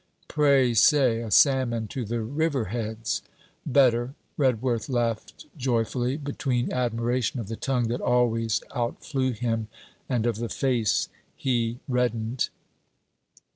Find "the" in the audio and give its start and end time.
2.03-2.21, 7.49-7.55, 10.37-10.49